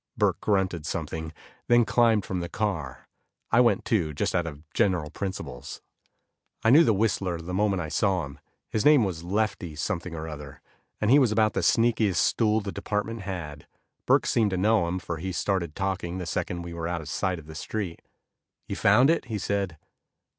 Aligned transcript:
Burke 0.17 0.41
grunted 0.41 0.83
something, 0.83 1.31
then 1.67 1.85
climbed 1.85 2.25
from 2.25 2.39
the 2.39 2.49
car. 2.49 3.07
I 3.51 3.59
went, 3.61 3.85
too, 3.85 4.15
just 4.15 4.33
out 4.33 4.47
of 4.47 4.63
general 4.73 5.11
principles. 5.11 5.83
I 6.63 6.71
knew 6.71 6.83
the 6.83 6.91
whistler 6.95 7.39
the 7.39 7.53
moment 7.53 7.83
I 7.83 7.89
saw 7.89 8.25
him. 8.25 8.39
His 8.67 8.83
name 8.83 9.03
was 9.03 9.23
Lefty 9.23 9.75
something 9.75 10.15
or 10.15 10.27
other, 10.27 10.59
and 10.99 11.11
he 11.11 11.19
was 11.19 11.31
about 11.31 11.53
the 11.53 11.61
sneakiest 11.61 12.15
stool 12.19 12.61
the 12.61 12.71
department 12.71 13.21
had. 13.21 13.67
Burke 14.07 14.25
seemed 14.25 14.49
to 14.49 14.57
know 14.57 14.87
him, 14.87 14.97
for 14.97 15.17
he 15.17 15.31
started 15.31 15.75
talking 15.75 16.17
the 16.17 16.25
second 16.25 16.63
we 16.63 16.73
were 16.73 16.87
out 16.87 17.01
of 17.01 17.07
sight 17.07 17.37
of 17.37 17.45
the 17.45 17.53
street. 17.53 18.01
"You 18.65 18.75
found 18.77 19.11
it?" 19.11 19.25
he 19.25 19.37
said. 19.37 19.77